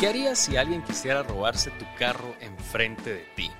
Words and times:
¿Qué 0.00 0.06
harías 0.06 0.38
si 0.38 0.56
alguien 0.56 0.82
quisiera 0.82 1.22
robarse 1.22 1.70
tu 1.72 1.84
carro 1.98 2.34
enfrente 2.40 3.12
de 3.12 3.24
ti? 3.36 3.50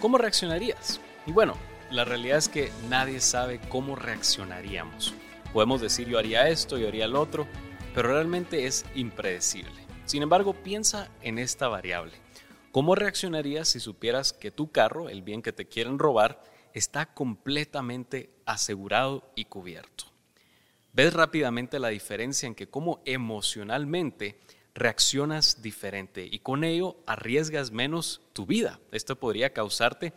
¿Cómo 0.00 0.16
reaccionarías? 0.16 1.00
Y 1.26 1.32
bueno, 1.32 1.56
la 1.90 2.04
realidad 2.04 2.38
es 2.38 2.48
que 2.48 2.70
nadie 2.88 3.18
sabe 3.18 3.58
cómo 3.68 3.96
reaccionaríamos. 3.96 5.12
Podemos 5.52 5.80
decir 5.80 6.06
yo 6.06 6.20
haría 6.20 6.48
esto, 6.48 6.78
yo 6.78 6.86
haría 6.86 7.06
el 7.06 7.16
otro, 7.16 7.48
pero 7.96 8.12
realmente 8.12 8.66
es 8.66 8.84
impredecible. 8.94 9.74
Sin 10.04 10.22
embargo, 10.22 10.54
piensa 10.54 11.10
en 11.20 11.40
esta 11.40 11.66
variable. 11.66 12.12
¿Cómo 12.70 12.94
reaccionarías 12.94 13.66
si 13.66 13.80
supieras 13.80 14.32
que 14.32 14.52
tu 14.52 14.70
carro, 14.70 15.08
el 15.08 15.22
bien 15.22 15.42
que 15.42 15.52
te 15.52 15.66
quieren 15.66 15.98
robar, 15.98 16.44
está 16.74 17.06
completamente 17.06 18.30
asegurado 18.46 19.32
y 19.34 19.46
cubierto? 19.46 20.04
Ves 20.92 21.12
rápidamente 21.12 21.80
la 21.80 21.88
diferencia 21.88 22.46
en 22.46 22.54
que 22.54 22.68
cómo 22.68 23.02
emocionalmente 23.04 24.38
reaccionas 24.74 25.62
diferente 25.62 26.28
y 26.30 26.38
con 26.38 26.64
ello 26.64 26.96
arriesgas 27.06 27.70
menos 27.70 28.22
tu 28.32 28.46
vida. 28.46 28.80
Esto 28.90 29.16
podría 29.16 29.52
causarte 29.52 30.12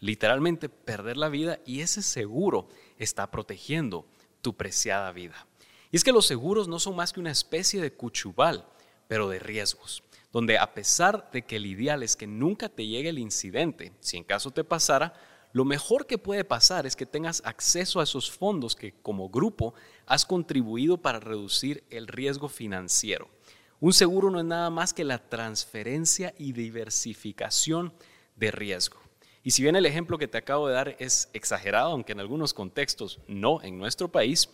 literalmente 0.00 0.68
perder 0.68 1.16
la 1.16 1.28
vida 1.28 1.58
y 1.64 1.80
ese 1.80 2.02
seguro 2.02 2.68
está 2.98 3.30
protegiendo 3.30 4.06
tu 4.42 4.54
preciada 4.54 5.10
vida. 5.12 5.46
Y 5.90 5.96
es 5.96 6.04
que 6.04 6.12
los 6.12 6.26
seguros 6.26 6.68
no 6.68 6.78
son 6.78 6.96
más 6.96 7.12
que 7.12 7.20
una 7.20 7.30
especie 7.30 7.80
de 7.80 7.92
cuchubal, 7.92 8.66
pero 9.08 9.28
de 9.28 9.38
riesgos, 9.38 10.02
donde 10.32 10.58
a 10.58 10.74
pesar 10.74 11.30
de 11.32 11.42
que 11.42 11.56
el 11.56 11.66
ideal 11.66 12.02
es 12.02 12.16
que 12.16 12.26
nunca 12.26 12.68
te 12.68 12.86
llegue 12.86 13.08
el 13.08 13.18
incidente, 13.18 13.92
si 14.00 14.16
en 14.16 14.24
caso 14.24 14.50
te 14.50 14.64
pasara, 14.64 15.14
lo 15.52 15.64
mejor 15.64 16.06
que 16.06 16.18
puede 16.18 16.44
pasar 16.44 16.86
es 16.86 16.96
que 16.96 17.06
tengas 17.06 17.40
acceso 17.44 18.00
a 18.00 18.02
esos 18.02 18.30
fondos 18.30 18.76
que 18.76 18.92
como 19.00 19.30
grupo 19.30 19.74
has 20.04 20.26
contribuido 20.26 20.98
para 20.98 21.20
reducir 21.20 21.82
el 21.88 22.08
riesgo 22.08 22.48
financiero. 22.48 23.30
Un 23.78 23.92
seguro 23.92 24.30
no 24.30 24.38
es 24.38 24.44
nada 24.46 24.70
más 24.70 24.94
que 24.94 25.04
la 25.04 25.18
transferencia 25.18 26.34
y 26.38 26.52
diversificación 26.52 27.92
de 28.34 28.50
riesgo. 28.50 28.98
Y 29.42 29.50
si 29.50 29.62
bien 29.62 29.76
el 29.76 29.84
ejemplo 29.84 30.16
que 30.16 30.28
te 30.28 30.38
acabo 30.38 30.66
de 30.66 30.74
dar 30.74 30.96
es 30.98 31.28
exagerado, 31.34 31.90
aunque 31.92 32.12
en 32.12 32.20
algunos 32.20 32.54
contextos 32.54 33.20
no 33.28 33.62
en 33.62 33.78
nuestro 33.78 34.10
país, 34.10 34.48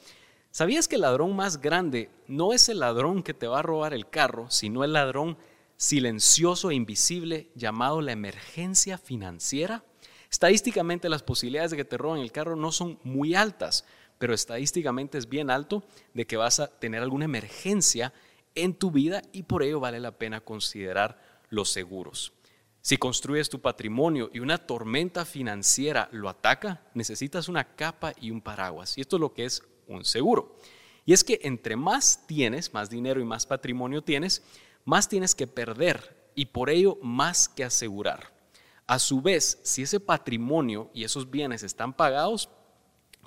¿sabías 0.50 0.88
que 0.88 0.96
el 0.96 1.02
ladrón 1.02 1.36
más 1.36 1.60
grande 1.60 2.10
no 2.26 2.52
es 2.52 2.68
el 2.68 2.80
ladrón 2.80 3.22
que 3.22 3.32
te 3.32 3.46
va 3.46 3.60
a 3.60 3.62
robar 3.62 3.94
el 3.94 4.10
carro, 4.10 4.50
sino 4.50 4.82
el 4.82 4.92
ladrón 4.92 5.38
silencioso 5.76 6.70
e 6.70 6.74
invisible 6.74 7.48
llamado 7.54 8.00
la 8.00 8.12
emergencia 8.12 8.98
financiera? 8.98 9.84
Estadísticamente 10.30 11.08
las 11.08 11.22
posibilidades 11.22 11.70
de 11.70 11.76
que 11.76 11.84
te 11.84 11.96
roben 11.96 12.22
el 12.22 12.32
carro 12.32 12.56
no 12.56 12.72
son 12.72 12.98
muy 13.04 13.36
altas, 13.36 13.84
pero 14.18 14.34
estadísticamente 14.34 15.16
es 15.16 15.28
bien 15.28 15.48
alto 15.48 15.84
de 16.12 16.26
que 16.26 16.36
vas 16.36 16.58
a 16.58 16.66
tener 16.66 17.02
alguna 17.02 17.24
emergencia 17.24 18.12
en 18.54 18.74
tu 18.74 18.90
vida 18.90 19.22
y 19.32 19.44
por 19.44 19.62
ello 19.62 19.80
vale 19.80 20.00
la 20.00 20.18
pena 20.18 20.40
considerar 20.40 21.18
los 21.48 21.70
seguros. 21.70 22.32
Si 22.80 22.96
construyes 22.96 23.48
tu 23.48 23.60
patrimonio 23.60 24.28
y 24.32 24.40
una 24.40 24.58
tormenta 24.58 25.24
financiera 25.24 26.08
lo 26.10 26.28
ataca, 26.28 26.82
necesitas 26.94 27.48
una 27.48 27.76
capa 27.76 28.12
y 28.20 28.32
un 28.32 28.40
paraguas. 28.40 28.98
Y 28.98 29.02
esto 29.02 29.16
es 29.16 29.20
lo 29.20 29.32
que 29.32 29.44
es 29.44 29.62
un 29.86 30.04
seguro. 30.04 30.56
Y 31.04 31.12
es 31.12 31.22
que 31.22 31.38
entre 31.42 31.76
más 31.76 32.26
tienes, 32.26 32.74
más 32.74 32.90
dinero 32.90 33.20
y 33.20 33.24
más 33.24 33.46
patrimonio 33.46 34.02
tienes, 34.02 34.42
más 34.84 35.08
tienes 35.08 35.34
que 35.34 35.46
perder 35.46 36.30
y 36.34 36.46
por 36.46 36.70
ello 36.70 36.98
más 37.02 37.48
que 37.48 37.62
asegurar. 37.62 38.32
A 38.86 38.98
su 38.98 39.22
vez, 39.22 39.60
si 39.62 39.82
ese 39.82 40.00
patrimonio 40.00 40.90
y 40.92 41.04
esos 41.04 41.30
bienes 41.30 41.62
están 41.62 41.92
pagados, 41.92 42.48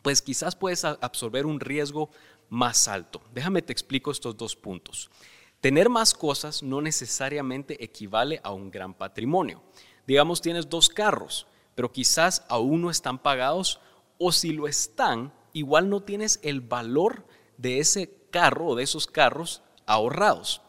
pues 0.02 0.22
quizás 0.22 0.56
puedes 0.56 0.84
absorber 0.84 1.46
un 1.46 1.59
riesgo 1.59 2.09
más 2.56 2.88
alto. 2.88 3.22
Déjame 3.34 3.61
te 3.61 3.73
explico 3.73 4.11
estos 4.11 4.38
dos 4.38 4.56
puntos. 4.56 5.11
Tener 5.59 5.90
más 5.90 6.13
cosas 6.13 6.63
no 6.63 6.81
necesariamente 6.81 7.84
equivale 7.84 8.40
a 8.44 8.52
un 8.52 8.72
gran 8.72 8.94
patrimonio. 8.94 9.62
Digamos, 10.07 10.41
tienes 10.41 10.69
dos 10.69 10.88
carros, 10.88 11.47
pero 11.75 11.91
quizás 11.91 12.46
aún 12.47 12.81
no 12.81 12.90
están 12.90 13.19
pagados 13.19 13.81
o 14.18 14.31
si 14.31 14.53
lo 14.53 14.68
están, 14.68 15.34
igual 15.52 15.90
no 15.90 16.02
tienes 16.02 16.40
el 16.44 16.62
valor 16.62 17.28
de 17.57 17.79
ese 17.79 18.16
carro 18.31 18.68
o 18.68 18.75
de 18.75 18.84
esos 18.84 19.06
carros 19.06 19.62
ahorrados. 19.85 20.62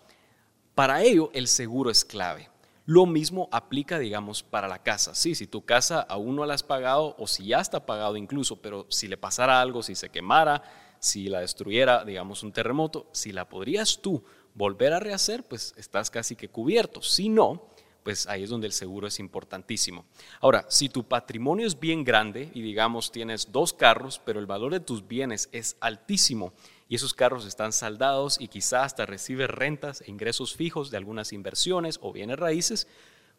Para 0.74 1.02
ello, 1.02 1.30
el 1.34 1.46
seguro 1.46 1.90
es 1.90 2.04
clave. 2.04 2.50
Lo 2.84 3.06
mismo 3.06 3.48
aplica, 3.52 3.98
digamos, 3.98 4.42
para 4.42 4.66
la 4.66 4.82
casa. 4.82 5.14
Sí, 5.14 5.34
si 5.36 5.46
tu 5.46 5.64
casa 5.64 6.00
aún 6.00 6.34
no 6.34 6.46
la 6.46 6.54
has 6.54 6.62
pagado 6.62 7.14
o 7.18 7.26
si 7.26 7.46
ya 7.46 7.60
está 7.60 7.86
pagado 7.86 8.16
incluso, 8.16 8.60
pero 8.60 8.86
si 8.88 9.06
le 9.06 9.16
pasara 9.16 9.60
algo, 9.60 9.82
si 9.82 9.94
se 9.94 10.08
quemara, 10.08 10.62
si 10.98 11.28
la 11.28 11.40
destruyera, 11.40 12.04
digamos, 12.04 12.42
un 12.42 12.52
terremoto, 12.52 13.08
si 13.12 13.32
la 13.32 13.48
podrías 13.48 14.00
tú 14.00 14.22
volver 14.54 14.92
a 14.92 15.00
rehacer, 15.00 15.44
pues 15.44 15.74
estás 15.76 16.10
casi 16.10 16.36
que 16.36 16.48
cubierto. 16.48 17.02
Si 17.02 17.28
no, 17.28 17.68
pues 18.06 18.28
ahí 18.28 18.44
es 18.44 18.50
donde 18.50 18.68
el 18.68 18.72
seguro 18.72 19.08
es 19.08 19.18
importantísimo. 19.18 20.04
Ahora, 20.40 20.64
si 20.68 20.88
tu 20.88 21.02
patrimonio 21.02 21.66
es 21.66 21.80
bien 21.80 22.04
grande 22.04 22.50
y 22.54 22.62
digamos 22.62 23.10
tienes 23.10 23.50
dos 23.50 23.72
carros, 23.72 24.20
pero 24.24 24.38
el 24.38 24.46
valor 24.46 24.72
de 24.72 24.78
tus 24.78 25.08
bienes 25.08 25.48
es 25.50 25.76
altísimo 25.80 26.52
y 26.88 26.94
esos 26.94 27.14
carros 27.14 27.44
están 27.46 27.72
saldados 27.72 28.40
y 28.40 28.46
quizás 28.46 28.86
hasta 28.86 29.06
recibes 29.06 29.50
rentas 29.50 30.02
e 30.02 30.10
ingresos 30.12 30.54
fijos 30.54 30.92
de 30.92 30.98
algunas 30.98 31.32
inversiones 31.32 31.98
o 32.00 32.12
bienes 32.12 32.38
raíces, 32.38 32.86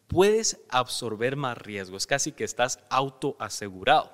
puedes 0.06 0.60
absorber 0.68 1.36
más 1.36 1.56
riesgo, 1.56 1.96
es 1.96 2.06
casi 2.06 2.32
que 2.32 2.44
estás 2.44 2.78
autoasegurado. 2.90 4.12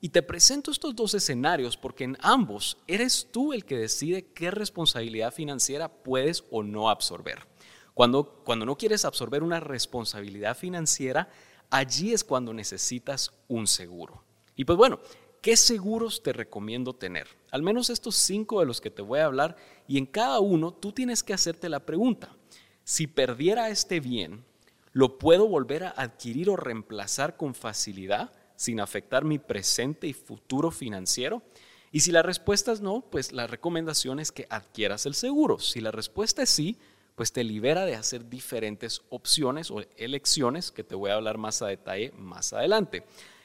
Y 0.00 0.10
te 0.10 0.22
presento 0.22 0.70
estos 0.70 0.94
dos 0.94 1.14
escenarios 1.14 1.76
porque 1.76 2.04
en 2.04 2.18
ambos 2.20 2.76
eres 2.86 3.28
tú 3.32 3.52
el 3.52 3.64
que 3.64 3.76
decide 3.78 4.26
qué 4.34 4.50
responsabilidad 4.50 5.32
financiera 5.32 5.88
puedes 5.88 6.44
o 6.50 6.62
no 6.62 6.90
absorber. 6.90 7.46
Cuando, 7.94 8.42
cuando 8.44 8.66
no 8.66 8.76
quieres 8.76 9.06
absorber 9.06 9.42
una 9.42 9.58
responsabilidad 9.58 10.56
financiera, 10.56 11.30
allí 11.70 12.12
es 12.12 12.24
cuando 12.24 12.52
necesitas 12.52 13.32
un 13.48 13.66
seguro. 13.66 14.22
Y 14.54 14.66
pues 14.66 14.76
bueno, 14.76 15.00
¿qué 15.40 15.56
seguros 15.56 16.22
te 16.22 16.34
recomiendo 16.34 16.94
tener? 16.94 17.28
Al 17.50 17.62
menos 17.62 17.88
estos 17.88 18.16
cinco 18.16 18.60
de 18.60 18.66
los 18.66 18.82
que 18.82 18.90
te 18.90 19.00
voy 19.00 19.20
a 19.20 19.26
hablar 19.26 19.56
y 19.88 19.96
en 19.96 20.04
cada 20.04 20.40
uno 20.40 20.74
tú 20.74 20.92
tienes 20.92 21.22
que 21.22 21.32
hacerte 21.32 21.70
la 21.70 21.80
pregunta, 21.80 22.36
si 22.84 23.06
perdiera 23.06 23.70
este 23.70 24.00
bien, 24.00 24.44
¿lo 24.92 25.18
puedo 25.18 25.48
volver 25.48 25.84
a 25.84 25.90
adquirir 25.90 26.50
o 26.50 26.56
reemplazar 26.56 27.36
con 27.36 27.54
facilidad? 27.54 28.30
Sin 28.56 28.80
afectar 28.80 29.24
mi 29.24 29.38
presente 29.38 30.06
y 30.06 30.12
futuro 30.12 30.70
financiero? 30.70 31.42
Y 31.92 32.00
si 32.00 32.10
la 32.10 32.22
respuesta 32.22 32.72
es 32.72 32.80
no, 32.80 33.02
pues 33.10 33.32
la 33.32 33.46
recomendación 33.46 34.18
es 34.18 34.32
que 34.32 34.46
adquieras 34.50 35.06
el 35.06 35.14
seguro. 35.14 35.58
Si 35.58 35.80
la 35.80 35.92
respuesta 35.92 36.42
es 36.42 36.50
sí, 36.50 36.78
pues 37.14 37.32
te 37.32 37.44
libera 37.44 37.86
de 37.86 37.94
hacer 37.94 38.28
diferentes 38.28 39.02
opciones 39.08 39.70
o 39.70 39.82
elecciones 39.96 40.70
que 40.70 40.84
te 40.84 40.94
voy 40.94 41.10
a 41.10 41.14
hablar 41.14 41.38
más 41.38 41.62
a 41.62 41.68
detalle 41.68 42.12
más 42.18 42.52
adelante. 42.52 43.04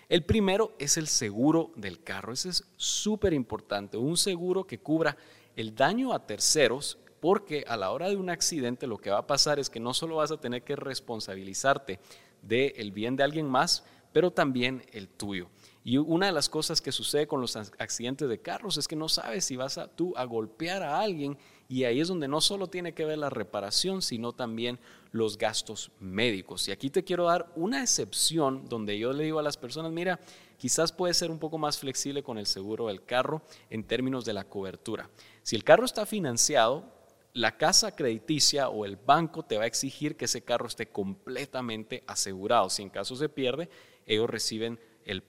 El 0.09 0.25
primero 0.25 0.75
es 0.77 0.97
el 0.97 1.07
seguro 1.07 1.71
del 1.77 2.03
carro. 2.03 2.33
Ese 2.33 2.49
es 2.49 2.65
súper 2.75 3.31
importante. 3.31 3.95
Un 3.95 4.17
seguro 4.17 4.67
que 4.67 4.79
cubra 4.79 5.15
el 5.55 5.73
daño 5.73 6.11
a 6.11 6.25
terceros 6.25 6.97
porque 7.21 7.63
a 7.67 7.77
la 7.77 7.91
hora 7.91 8.09
de 8.09 8.17
un 8.17 8.29
accidente 8.29 8.87
lo 8.87 8.97
que 8.97 9.11
va 9.11 9.19
a 9.19 9.27
pasar 9.27 9.59
es 9.59 9.69
que 9.69 9.79
no 9.79 9.93
solo 9.93 10.17
vas 10.17 10.31
a 10.31 10.41
tener 10.41 10.63
que 10.63 10.75
responsabilizarte 10.75 11.99
del 12.41 12.91
bien 12.91 13.15
de 13.15 13.23
alguien 13.23 13.47
más, 13.47 13.85
pero 14.11 14.31
también 14.31 14.83
el 14.91 15.07
tuyo. 15.07 15.47
Y 15.83 15.97
una 15.97 16.27
de 16.27 16.31
las 16.31 16.47
cosas 16.47 16.79
que 16.79 16.91
sucede 16.91 17.27
con 17.27 17.41
los 17.41 17.55
accidentes 17.55 18.29
de 18.29 18.39
carros 18.39 18.77
es 18.77 18.87
que 18.87 18.95
no 18.95 19.09
sabes 19.09 19.45
si 19.45 19.55
vas 19.55 19.79
a, 19.79 19.87
tú 19.87 20.13
a 20.15 20.25
golpear 20.25 20.83
a 20.83 20.99
alguien 20.99 21.37
y 21.67 21.85
ahí 21.85 22.01
es 22.01 22.07
donde 22.07 22.27
no 22.27 22.39
solo 22.39 22.67
tiene 22.67 22.93
que 22.93 23.05
ver 23.05 23.17
la 23.17 23.29
reparación, 23.29 24.01
sino 24.01 24.33
también 24.33 24.77
los 25.11 25.37
gastos 25.37 25.91
médicos. 25.99 26.67
Y 26.67 26.71
aquí 26.71 26.89
te 26.89 27.03
quiero 27.03 27.25
dar 27.25 27.51
una 27.55 27.81
excepción 27.81 28.67
donde 28.67 28.99
yo 28.99 29.11
le 29.13 29.23
digo 29.23 29.39
a 29.39 29.43
las 29.43 29.57
personas, 29.57 29.91
mira, 29.91 30.19
quizás 30.57 30.91
puede 30.91 31.13
ser 31.13 31.31
un 31.31 31.39
poco 31.39 31.57
más 31.57 31.79
flexible 31.79 32.21
con 32.21 32.37
el 32.37 32.45
seguro 32.45 32.87
del 32.87 33.03
carro 33.03 33.41
en 33.69 33.83
términos 33.83 34.25
de 34.25 34.33
la 34.33 34.43
cobertura. 34.43 35.09
Si 35.41 35.55
el 35.55 35.63
carro 35.63 35.85
está 35.85 36.05
financiado, 36.05 36.83
la 37.33 37.57
casa 37.57 37.95
crediticia 37.95 38.69
o 38.69 38.85
el 38.85 38.97
banco 38.97 39.43
te 39.43 39.57
va 39.57 39.63
a 39.63 39.67
exigir 39.67 40.17
que 40.17 40.25
ese 40.25 40.43
carro 40.43 40.67
esté 40.67 40.87
completamente 40.87 42.03
asegurado. 42.07 42.69
Si 42.69 42.81
en 42.81 42.89
caso 42.89 43.15
se 43.15 43.29
pierde, 43.29 43.69
ellos 44.05 44.29
reciben 44.29 44.79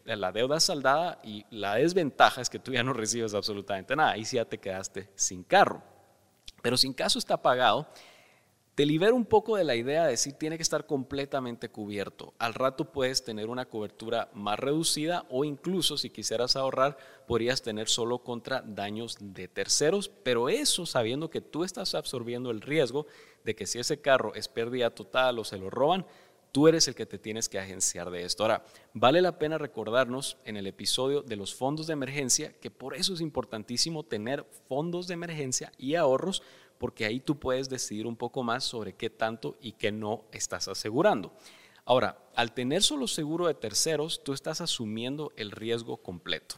la 0.04 0.32
deuda 0.32 0.60
saldada 0.60 1.20
y 1.25 1.46
la 1.50 1.76
desventaja 1.76 2.40
es 2.40 2.50
que 2.50 2.58
tú 2.58 2.72
ya 2.72 2.82
no 2.82 2.93
recibes 2.93 3.34
absolutamente 3.34 3.96
nada. 3.96 4.12
Ahí 4.12 4.25
sí 4.25 4.37
ya 4.37 4.44
te 4.44 4.58
quedaste 4.58 5.10
sin 5.14 5.44
carro. 5.44 5.82
Pero 6.60 6.76
si 6.76 6.87
en 6.87 6.93
caso 6.93 7.19
está 7.19 7.40
pagado, 7.40 7.88
te 8.74 8.86
libera 8.86 9.12
un 9.12 9.26
poco 9.26 9.56
de 9.56 9.64
la 9.64 9.74
idea 9.74 10.04
de 10.04 10.12
decir 10.12 10.32
tiene 10.34 10.56
que 10.56 10.62
estar 10.62 10.86
completamente 10.86 11.69
cubierto. 11.69 12.32
Al 12.38 12.54
rato 12.54 12.90
puedes 12.90 13.22
tener 13.22 13.50
una 13.50 13.66
cobertura 13.66 14.30
más 14.32 14.58
reducida 14.58 15.26
o 15.28 15.44
incluso 15.44 15.98
si 15.98 16.08
quisieras 16.08 16.56
ahorrar 16.56 16.96
podrías 17.26 17.60
tener 17.60 17.88
solo 17.88 18.20
contra 18.20 18.62
daños 18.62 19.19
de 19.20 19.46
terceros, 19.46 20.08
pero 20.08 20.48
eso 20.48 20.86
sabiendo 20.86 21.28
que 21.28 21.42
tú 21.42 21.64
estás 21.64 21.94
absorbiendo 21.94 22.50
el 22.50 22.62
riesgo 22.62 23.06
de 23.44 23.54
que 23.54 23.66
si 23.66 23.78
ese 23.78 24.00
carro 24.00 24.34
es 24.34 24.48
pérdida 24.48 24.90
total 24.90 25.38
o 25.38 25.44
se 25.44 25.58
lo 25.58 25.69
roban, 25.69 26.06
Tú 26.52 26.69
eres 26.69 26.86
el 26.86 26.94
que 26.94 27.06
te 27.06 27.19
tienes 27.19 27.48
que 27.48 27.58
agenciar 27.58 28.10
de 28.10 28.24
esto. 28.24 28.44
Ahora, 28.44 28.62
vale 28.92 29.22
la 29.22 29.38
pena 29.38 29.56
recordarnos 29.56 30.36
en 30.44 30.58
el 30.58 30.66
episodio 30.66 31.22
de 31.22 31.36
los 31.36 31.54
fondos 31.54 31.86
de 31.86 31.94
emergencia 31.94 32.52
que 32.60 32.70
por 32.70 32.94
eso 32.94 33.14
es 33.14 33.22
importantísimo 33.22 34.02
tener 34.02 34.44
fondos 34.69 35.08
de 35.08 35.14
emergencia 35.14 35.72
y 35.78 35.94
ahorros 35.94 36.42
porque 36.82 37.05
ahí 37.05 37.20
tú 37.20 37.38
puedes 37.38 37.69
decidir 37.69 38.08
un 38.08 38.17
poco 38.17 38.43
más 38.43 38.64
sobre 38.64 38.94
qué 38.94 39.08
tanto 39.08 39.56
y 39.61 39.75
qué 39.75 39.93
no 39.93 40.25
estás 40.32 40.67
asegurando. 40.67 41.32
Ahora, 41.84 42.19
al 42.34 42.55
tener 42.55 42.82
solo 42.82 43.06
seguro 43.06 43.46
de 43.46 43.55
terceros, 43.55 44.25
tú 44.25 44.32
estás 44.32 44.61
asumiendo 44.61 45.32
el 45.37 45.52
riesgo 45.52 45.99
completo. 45.99 46.56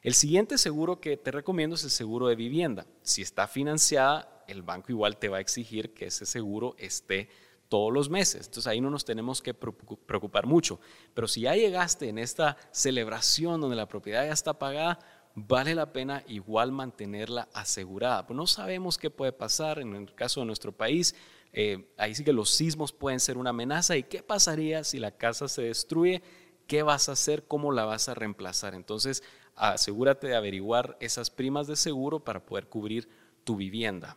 El 0.00 0.14
siguiente 0.14 0.56
seguro 0.56 0.98
que 0.98 1.18
te 1.18 1.30
recomiendo 1.30 1.76
es 1.76 1.84
el 1.84 1.90
seguro 1.90 2.28
de 2.28 2.36
vivienda. 2.36 2.86
Si 3.02 3.20
está 3.20 3.46
financiada, 3.46 4.42
el 4.48 4.62
banco 4.62 4.92
igual 4.92 5.18
te 5.18 5.28
va 5.28 5.36
a 5.36 5.40
exigir 5.40 5.92
que 5.92 6.06
ese 6.06 6.24
seguro 6.24 6.74
esté 6.78 7.28
todos 7.68 7.92
los 7.92 8.08
meses. 8.08 8.46
Entonces 8.46 8.68
ahí 8.68 8.80
no 8.80 8.88
nos 8.88 9.04
tenemos 9.04 9.42
que 9.42 9.52
preocupar 9.52 10.46
mucho. 10.46 10.80
Pero 11.12 11.28
si 11.28 11.42
ya 11.42 11.54
llegaste 11.54 12.08
en 12.08 12.16
esta 12.18 12.56
celebración 12.70 13.60
donde 13.60 13.76
la 13.76 13.88
propiedad 13.88 14.24
ya 14.24 14.32
está 14.32 14.58
pagada, 14.58 14.98
vale 15.36 15.74
la 15.74 15.92
pena 15.92 16.24
igual 16.26 16.72
mantenerla 16.72 17.48
asegurada. 17.52 18.26
Pues 18.26 18.36
no 18.36 18.46
sabemos 18.46 18.96
qué 18.96 19.10
puede 19.10 19.32
pasar 19.32 19.78
en 19.78 19.94
el 19.94 20.14
caso 20.14 20.40
de 20.40 20.46
nuestro 20.46 20.72
país. 20.72 21.14
Eh, 21.52 21.86
ahí 21.98 22.14
sí 22.14 22.24
que 22.24 22.32
los 22.32 22.50
sismos 22.50 22.92
pueden 22.92 23.20
ser 23.20 23.36
una 23.36 23.50
amenaza. 23.50 23.96
¿Y 23.96 24.02
qué 24.02 24.22
pasaría 24.22 24.82
si 24.82 24.98
la 24.98 25.10
casa 25.12 25.46
se 25.46 25.62
destruye? 25.62 26.22
¿Qué 26.66 26.82
vas 26.82 27.10
a 27.10 27.12
hacer? 27.12 27.44
¿Cómo 27.46 27.70
la 27.70 27.84
vas 27.84 28.08
a 28.08 28.14
reemplazar? 28.14 28.74
Entonces 28.74 29.22
asegúrate 29.54 30.26
de 30.26 30.36
averiguar 30.36 30.96
esas 31.00 31.30
primas 31.30 31.66
de 31.66 31.76
seguro 31.76 32.18
para 32.20 32.44
poder 32.44 32.68
cubrir 32.68 33.08
tu 33.44 33.56
vivienda. 33.56 34.16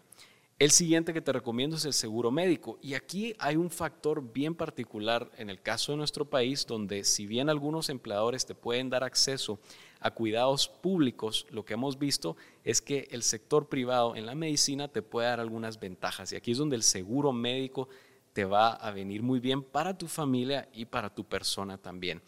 El 0.58 0.72
siguiente 0.72 1.14
que 1.14 1.22
te 1.22 1.34
recomiendo 1.34 1.76
es 1.76 1.86
el 1.86 1.94
seguro 1.94 2.32
médico. 2.32 2.80
Y 2.82 2.94
aquí 2.94 3.36
hay 3.40 3.58
un 3.58 3.70
factor 3.70 4.32
bien 4.34 4.56
particular 4.56 5.30
en 5.38 5.50
el 5.50 5.62
caso 5.62 5.92
de 5.92 5.98
nuestro 5.98 6.30
país, 6.30 6.66
donde 6.66 7.04
si 7.04 7.28
bien 7.28 7.50
algunos 7.50 7.90
empleadores 7.90 8.46
te 8.46 8.56
pueden 8.56 8.90
dar 8.90 9.04
acceso 9.04 9.60
a 10.00 10.12
cuidados 10.12 10.68
públicos, 10.68 11.46
lo 11.50 11.66
que 11.66 11.74
hemos 11.74 12.00
visto 12.00 12.38
es 12.64 12.82
que 12.82 13.08
el 13.12 13.24
sector 13.24 13.68
privado 13.68 14.16
en 14.16 14.26
la 14.26 14.36
medicina 14.36 14.88
te 14.88 15.02
puede 15.02 15.28
dar 15.28 15.40
algunas 15.40 15.80
ventajas. 15.80 16.32
Y 16.32 16.36
aquí 16.36 16.52
es 16.52 16.58
donde 16.58 16.76
el 16.76 16.84
seguro 16.84 17.34
médico 17.34 17.90
te 18.34 18.46
va 18.46 18.70
a 18.72 18.92
venir 18.92 19.22
muy 19.22 19.40
bien 19.40 19.64
para 19.64 19.98
tu 19.98 20.08
familia 20.08 20.70
y 20.74 20.86
para 20.86 21.14
tu 21.14 21.26
persona 21.26 21.78
también. 21.78 22.22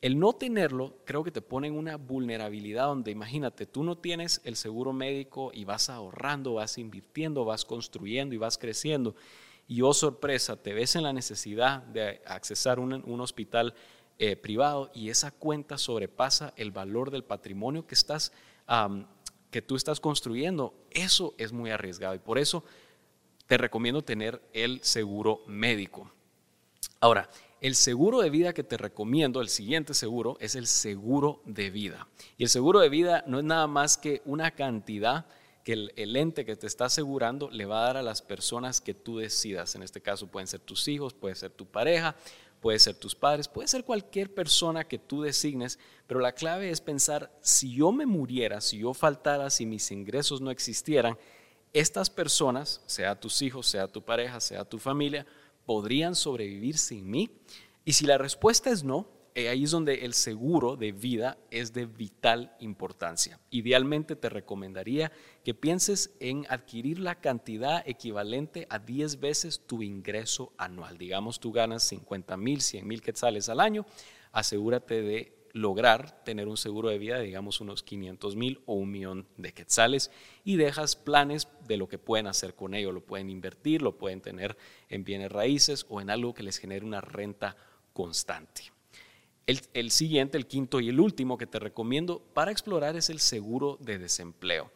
El 0.00 0.18
no 0.18 0.32
tenerlo 0.32 0.96
creo 1.04 1.24
que 1.24 1.32
te 1.32 1.42
pone 1.42 1.66
en 1.66 1.76
una 1.76 1.96
vulnerabilidad 1.96 2.86
donde 2.86 3.10
imagínate, 3.10 3.66
tú 3.66 3.82
no 3.82 3.98
tienes 3.98 4.40
el 4.44 4.54
seguro 4.54 4.92
médico 4.92 5.50
y 5.52 5.64
vas 5.64 5.90
ahorrando, 5.90 6.54
vas 6.54 6.78
invirtiendo, 6.78 7.44
vas 7.44 7.64
construyendo 7.64 8.34
y 8.34 8.38
vas 8.38 8.58
creciendo. 8.58 9.16
Y 9.66 9.82
oh 9.82 9.92
sorpresa, 9.92 10.56
te 10.56 10.72
ves 10.72 10.94
en 10.94 11.02
la 11.02 11.12
necesidad 11.12 11.82
de 11.82 12.22
accesar 12.26 12.78
un, 12.78 12.94
un 12.94 13.20
hospital 13.20 13.74
eh, 14.18 14.36
privado 14.36 14.90
y 14.94 15.10
esa 15.10 15.30
cuenta 15.30 15.78
sobrepasa 15.78 16.52
el 16.56 16.70
valor 16.70 17.10
del 17.10 17.24
patrimonio 17.24 17.86
que, 17.86 17.94
estás, 17.94 18.32
que 19.50 19.62
tú 19.62 19.76
estás 19.76 20.00
construyendo. 20.00 20.74
Eso 20.90 21.34
es 21.38 21.52
muy 21.52 21.70
arriesgado 21.70 22.14
y 22.14 22.18
por 22.18 22.38
eso 22.38 22.64
te 23.46 23.56
recomiendo 23.56 24.02
tener 24.02 24.42
el 24.52 24.82
seguro 24.82 25.42
médico. 25.46 26.10
Ahora, 27.00 27.30
el 27.60 27.74
seguro 27.74 28.20
de 28.20 28.30
vida 28.30 28.52
que 28.52 28.62
te 28.62 28.76
recomiendo, 28.76 29.40
el 29.40 29.48
siguiente 29.48 29.94
seguro, 29.94 30.36
es 30.40 30.54
el 30.54 30.66
seguro 30.66 31.42
de 31.44 31.70
vida. 31.70 32.06
Y 32.36 32.44
el 32.44 32.48
seguro 32.48 32.80
de 32.80 32.88
vida 32.88 33.24
no 33.26 33.38
es 33.38 33.44
nada 33.44 33.66
más 33.66 33.98
que 33.98 34.22
una 34.24 34.52
cantidad 34.52 35.26
que 35.64 35.72
el, 35.72 36.16
ente 36.16 36.44
que 36.46 36.56
te 36.56 36.66
está 36.66 36.86
asegurando 36.86 37.50
le 37.50 37.66
va 37.66 37.80
a 37.80 37.86
dar 37.86 37.96
a 37.98 38.02
las 38.02 38.22
personas 38.22 38.80
que 38.80 38.94
tú 38.94 39.18
decidas. 39.18 39.74
En 39.74 39.82
este 39.82 40.00
caso 40.00 40.28
pueden 40.28 40.46
ser 40.46 40.60
tus 40.60 40.88
hijos, 40.88 41.14
puede 41.14 41.34
ser 41.34 41.50
tu 41.50 41.66
pareja, 41.66 42.16
puede 42.60 42.78
ser 42.78 42.94
tus 42.96 43.14
padres, 43.14 43.48
puede 43.48 43.68
ser 43.68 43.84
cualquier 43.84 44.32
persona 44.32 44.84
que 44.84 44.98
tú 44.98 45.22
designes, 45.22 45.78
pero 46.06 46.20
la 46.20 46.32
clave 46.32 46.70
es 46.70 46.80
pensar, 46.80 47.32
si 47.40 47.74
yo 47.74 47.92
me 47.92 48.06
muriera, 48.06 48.60
si 48.60 48.78
yo 48.78 48.94
faltara, 48.94 49.50
si 49.50 49.66
mis 49.66 49.90
ingresos 49.90 50.40
no 50.40 50.50
existieran, 50.50 51.16
estas 51.72 52.10
personas, 52.10 52.80
sea 52.86 53.18
tus 53.18 53.42
hijos, 53.42 53.66
sea 53.66 53.86
tu 53.88 54.02
pareja, 54.02 54.40
sea 54.40 54.64
tu 54.64 54.78
familia, 54.78 55.26
podrían 55.66 56.14
sobrevivir 56.14 56.78
sin 56.78 57.10
mí? 57.10 57.30
Y 57.84 57.92
si 57.92 58.06
la 58.06 58.18
respuesta 58.18 58.70
es 58.70 58.84
no, 58.84 59.06
ahí 59.46 59.64
es 59.64 59.70
donde 59.70 60.04
el 60.04 60.14
seguro 60.14 60.76
de 60.76 60.92
vida 60.92 61.38
es 61.50 61.72
de 61.72 61.86
vital 61.86 62.56
importancia. 62.60 63.38
Idealmente 63.50 64.16
te 64.16 64.28
recomendaría 64.28 65.12
que 65.44 65.54
pienses 65.54 66.14
en 66.18 66.46
adquirir 66.48 66.98
la 66.98 67.20
cantidad 67.20 67.82
equivalente 67.86 68.66
a 68.70 68.78
10 68.78 69.20
veces 69.20 69.60
tu 69.66 69.82
ingreso 69.82 70.52
anual. 70.56 70.98
Digamos, 70.98 71.40
tú 71.40 71.52
ganas 71.52 71.84
50 71.84 72.36
mil, 72.36 72.60
100 72.60 72.86
mil 72.86 73.02
quetzales 73.02 73.48
al 73.48 73.60
año, 73.60 73.86
asegúrate 74.32 75.02
de 75.02 75.38
lograr 75.52 76.24
tener 76.24 76.48
un 76.48 76.56
seguro 76.56 76.88
de 76.88 76.98
vida, 76.98 77.18
digamos 77.20 77.60
unos 77.60 77.82
500 77.82 78.36
mil 78.36 78.60
o 78.66 78.74
un 78.74 78.90
millón 78.90 79.26
de 79.36 79.52
quetzales 79.52 80.10
y 80.44 80.56
dejas 80.56 80.96
planes 80.96 81.48
de 81.66 81.76
lo 81.76 81.88
que 81.88 81.98
pueden 81.98 82.26
hacer 82.26 82.54
con 82.54 82.74
ello. 82.74 82.92
Lo 82.92 83.04
pueden 83.04 83.30
invertir, 83.30 83.82
lo 83.82 83.98
pueden 83.98 84.20
tener 84.20 84.56
en 84.88 85.04
bienes 85.04 85.30
raíces 85.30 85.86
o 85.88 86.00
en 86.00 86.10
algo 86.10 86.34
que 86.34 86.42
les 86.42 86.58
genere 86.58 86.84
una 86.84 87.00
renta 87.00 87.56
constante. 87.92 88.77
El, 89.72 89.90
siguiente, 89.90 90.36
el 90.36 90.46
quinto 90.46 90.78
y 90.78 90.90
el 90.90 91.00
último 91.00 91.38
que 91.38 91.46
te 91.46 91.58
recomiendo 91.58 92.20
para 92.34 92.50
explorar 92.50 92.96
es 92.96 93.08
el 93.08 93.18
seguro 93.18 93.78
de 93.80 93.98
desempleo. 93.98 94.70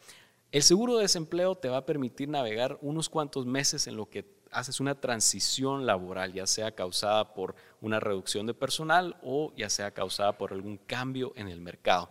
El 0.51 0.63
seguro 0.63 0.95
de 0.95 1.03
desempleo 1.03 1.53
te 1.53 1.69
va 1.69 1.77
a 1.77 1.85
permitir 1.85 2.27
navegar 2.27 2.79
unos 2.81 3.07
cuantos 3.07 3.45
meses 3.45 3.85
en 3.85 3.95
lo 3.95 4.09
que 4.09 4.25
haces 4.49 4.79
una 4.79 4.99
transición 4.99 5.85
laboral, 5.85 6.33
ya 6.33 6.47
sea 6.47 6.71
causada 6.71 7.35
por 7.35 7.53
una 7.81 7.99
reducción 7.99 8.47
de 8.47 8.55
personal 8.55 9.15
o 9.21 9.53
ya 9.55 9.69
sea 9.69 9.91
causada 9.91 10.39
por 10.39 10.53
algún 10.53 10.77
cambio 10.77 11.33
en 11.35 11.49
el 11.49 11.61
mercado. 11.61 12.09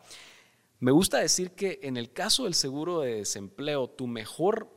Me 0.78 0.92
gusta 0.92 1.18
decir 1.18 1.52
que 1.52 1.80
en 1.82 1.96
el 1.96 2.12
caso 2.12 2.44
del 2.44 2.54
seguro 2.54 3.00
de 3.00 3.16
desempleo, 3.16 3.88
tu 3.88 4.06
mejor 4.06 4.68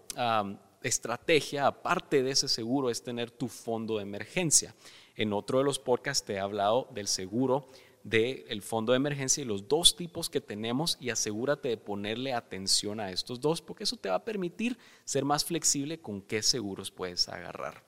estrategia, 0.81 1.67
aparte 1.67 2.23
de 2.23 2.31
ese 2.31 2.47
seguro, 2.47 2.89
es 2.89 3.03
tener 3.03 3.29
tu 3.29 3.47
fondo 3.47 3.97
de 3.97 4.03
emergencia. 4.03 4.73
En 5.15 5.33
otro 5.33 5.59
de 5.59 5.63
los 5.63 5.79
podcasts 5.79 6.25
te 6.25 6.33
he 6.33 6.39
hablado 6.39 6.87
del 6.93 7.07
seguro 7.07 7.67
del 8.05 8.61
fondo 8.61 8.91
de 8.91 8.97
emergencia 8.97 9.41
y 9.41 9.45
los 9.45 9.67
dos 9.67 9.95
tipos 9.95 10.29
que 10.29 10.39
tenemos 10.39 10.95
y 10.99 11.09
asegúrate 11.09 11.69
de 11.69 11.77
ponerle 11.77 12.33
atención 12.33 12.99
a 12.99 13.09
estos 13.09 13.41
dos 13.41 13.61
porque 13.61 13.83
eso 13.83 13.97
te 13.97 14.09
va 14.09 14.15
a 14.15 14.23
permitir 14.23 14.77
ser 15.05 15.25
más 15.25 15.43
flexible 15.43 15.99
con 15.99 16.21
qué 16.21 16.43
seguros 16.43 16.91
puedes 16.91 17.27
agarrar. 17.29 17.83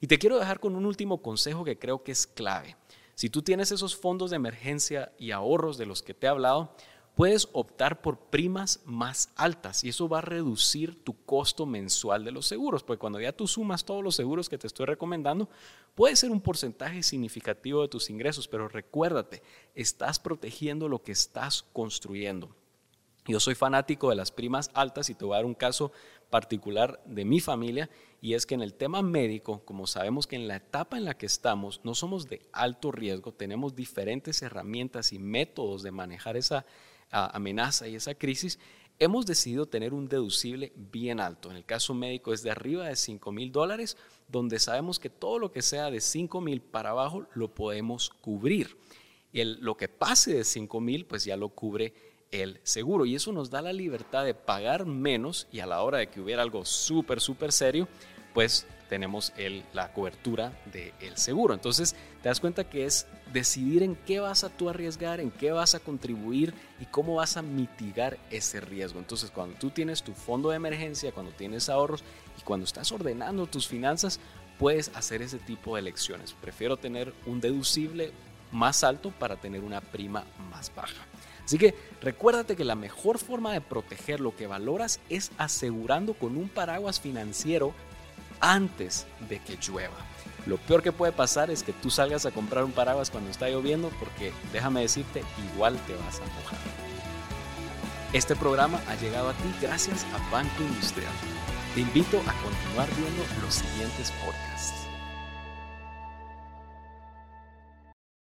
Y 0.00 0.08
te 0.08 0.18
quiero 0.18 0.40
dejar 0.40 0.58
con 0.58 0.74
un 0.74 0.86
último 0.86 1.22
consejo 1.22 1.62
que 1.62 1.78
creo 1.78 2.02
que 2.02 2.10
es 2.10 2.26
clave. 2.26 2.76
Si 3.14 3.30
tú 3.30 3.42
tienes 3.42 3.70
esos 3.70 3.94
fondos 3.94 4.30
de 4.30 4.36
emergencia 4.36 5.12
y 5.18 5.30
ahorros 5.30 5.78
de 5.78 5.86
los 5.86 6.02
que 6.02 6.14
te 6.14 6.26
he 6.26 6.30
hablado, 6.30 6.74
puedes 7.20 7.50
optar 7.52 8.00
por 8.00 8.18
primas 8.18 8.80
más 8.86 9.28
altas 9.36 9.84
y 9.84 9.90
eso 9.90 10.08
va 10.08 10.20
a 10.20 10.22
reducir 10.22 11.04
tu 11.04 11.22
costo 11.26 11.66
mensual 11.66 12.24
de 12.24 12.32
los 12.32 12.46
seguros, 12.46 12.82
porque 12.82 12.98
cuando 12.98 13.20
ya 13.20 13.30
tú 13.30 13.46
sumas 13.46 13.84
todos 13.84 14.02
los 14.02 14.16
seguros 14.16 14.48
que 14.48 14.56
te 14.56 14.66
estoy 14.66 14.86
recomendando, 14.86 15.50
puede 15.94 16.16
ser 16.16 16.30
un 16.30 16.40
porcentaje 16.40 17.02
significativo 17.02 17.82
de 17.82 17.88
tus 17.88 18.08
ingresos, 18.08 18.48
pero 18.48 18.68
recuérdate, 18.68 19.42
estás 19.74 20.18
protegiendo 20.18 20.88
lo 20.88 21.02
que 21.02 21.12
estás 21.12 21.62
construyendo. 21.74 22.56
Yo 23.26 23.38
soy 23.38 23.54
fanático 23.54 24.08
de 24.08 24.16
las 24.16 24.32
primas 24.32 24.70
altas 24.72 25.10
y 25.10 25.14
te 25.14 25.26
voy 25.26 25.34
a 25.34 25.36
dar 25.36 25.44
un 25.44 25.52
caso 25.52 25.92
particular 26.30 27.02
de 27.04 27.24
mi 27.24 27.40
familia 27.40 27.90
y 28.22 28.34
es 28.34 28.46
que 28.46 28.54
en 28.54 28.62
el 28.62 28.74
tema 28.74 29.02
médico, 29.02 29.62
como 29.64 29.86
sabemos 29.86 30.26
que 30.26 30.36
en 30.36 30.48
la 30.48 30.56
etapa 30.56 30.96
en 30.96 31.04
la 31.04 31.16
que 31.16 31.26
estamos 31.26 31.80
no 31.84 31.94
somos 31.94 32.28
de 32.28 32.40
alto 32.52 32.92
riesgo, 32.92 33.32
tenemos 33.32 33.74
diferentes 33.74 34.40
herramientas 34.42 35.12
y 35.12 35.18
métodos 35.18 35.82
de 35.82 35.90
manejar 35.90 36.36
esa 36.36 36.64
amenaza 37.10 37.88
y 37.88 37.96
esa 37.96 38.14
crisis, 38.14 38.58
hemos 38.98 39.26
decidido 39.26 39.66
tener 39.66 39.94
un 39.94 40.08
deducible 40.08 40.72
bien 40.76 41.18
alto. 41.18 41.50
En 41.50 41.56
el 41.56 41.64
caso 41.64 41.94
médico 41.94 42.32
es 42.32 42.42
de 42.42 42.50
arriba 42.50 42.86
de 42.86 42.96
5 42.96 43.32
mil 43.32 43.50
dólares, 43.50 43.96
donde 44.28 44.58
sabemos 44.58 44.98
que 44.98 45.10
todo 45.10 45.38
lo 45.38 45.50
que 45.50 45.62
sea 45.62 45.90
de 45.90 46.00
5 46.00 46.40
mil 46.40 46.60
para 46.60 46.90
abajo 46.90 47.26
lo 47.34 47.52
podemos 47.52 48.10
cubrir. 48.10 48.76
Y 49.32 49.42
lo 49.44 49.76
que 49.76 49.88
pase 49.88 50.34
de 50.34 50.44
5 50.44 50.80
mil, 50.80 51.06
pues 51.06 51.24
ya 51.24 51.36
lo 51.36 51.48
cubre 51.48 51.94
el 52.30 52.60
seguro. 52.62 53.04
Y 53.06 53.14
eso 53.14 53.32
nos 53.32 53.50
da 53.50 53.62
la 53.62 53.72
libertad 53.72 54.24
de 54.24 54.34
pagar 54.34 54.86
menos 54.86 55.46
y 55.52 55.60
a 55.60 55.66
la 55.66 55.82
hora 55.82 55.98
de 55.98 56.08
que 56.08 56.20
hubiera 56.20 56.42
algo 56.42 56.64
súper, 56.64 57.20
súper 57.20 57.52
serio, 57.52 57.88
pues 58.34 58.66
tenemos 58.88 59.32
el, 59.36 59.64
la 59.72 59.92
cobertura 59.92 60.52
del 60.72 61.16
seguro. 61.16 61.54
Entonces 61.54 61.94
te 62.22 62.28
das 62.28 62.40
cuenta 62.40 62.68
que 62.68 62.84
es 62.84 63.06
decidir 63.32 63.82
en 63.82 63.94
qué 63.94 64.20
vas 64.20 64.42
a 64.42 64.48
tú 64.48 64.68
arriesgar, 64.68 65.20
en 65.20 65.30
qué 65.30 65.52
vas 65.52 65.74
a 65.74 65.80
contribuir 65.80 66.54
y 66.80 66.86
cómo 66.86 67.16
vas 67.16 67.36
a 67.36 67.42
mitigar 67.42 68.18
ese 68.30 68.60
riesgo. 68.60 68.98
Entonces 68.98 69.30
cuando 69.30 69.56
tú 69.58 69.70
tienes 69.70 70.02
tu 70.02 70.12
fondo 70.12 70.50
de 70.50 70.56
emergencia, 70.56 71.12
cuando 71.12 71.32
tienes 71.32 71.68
ahorros 71.68 72.02
y 72.38 72.42
cuando 72.42 72.64
estás 72.64 72.90
ordenando 72.90 73.46
tus 73.46 73.68
finanzas, 73.68 74.18
puedes 74.58 74.90
hacer 74.94 75.22
ese 75.22 75.38
tipo 75.38 75.74
de 75.74 75.80
elecciones. 75.80 76.34
Prefiero 76.40 76.76
tener 76.76 77.14
un 77.26 77.40
deducible 77.40 78.12
más 78.52 78.82
alto 78.82 79.12
para 79.18 79.36
tener 79.36 79.62
una 79.62 79.80
prima 79.80 80.24
más 80.50 80.72
baja. 80.74 81.06
Así 81.50 81.58
que 81.58 81.74
recuérdate 82.00 82.54
que 82.54 82.62
la 82.62 82.76
mejor 82.76 83.18
forma 83.18 83.52
de 83.52 83.60
proteger 83.60 84.20
lo 84.20 84.36
que 84.36 84.46
valoras 84.46 85.00
es 85.08 85.32
asegurando 85.36 86.14
con 86.14 86.36
un 86.36 86.48
paraguas 86.48 87.00
financiero 87.00 87.74
antes 88.38 89.04
de 89.28 89.40
que 89.40 89.56
llueva. 89.56 89.96
Lo 90.46 90.58
peor 90.58 90.80
que 90.80 90.92
puede 90.92 91.10
pasar 91.10 91.50
es 91.50 91.64
que 91.64 91.72
tú 91.72 91.90
salgas 91.90 92.24
a 92.24 92.30
comprar 92.30 92.62
un 92.62 92.70
paraguas 92.70 93.10
cuando 93.10 93.32
está 93.32 93.48
lloviendo 93.48 93.90
porque 93.98 94.32
déjame 94.52 94.82
decirte, 94.82 95.24
igual 95.52 95.76
te 95.88 95.96
vas 95.96 96.20
a 96.20 96.34
mojar. 96.40 96.60
Este 98.12 98.36
programa 98.36 98.80
ha 98.86 98.94
llegado 98.94 99.30
a 99.30 99.32
ti 99.32 99.52
gracias 99.60 100.06
a 100.14 100.30
Banco 100.30 100.62
Industrial. 100.62 101.10
Te 101.74 101.80
invito 101.80 102.18
a 102.18 102.42
continuar 102.44 102.88
viendo 102.96 103.24
los 103.42 103.54
siguientes 103.54 104.12
podcasts. 104.24 104.89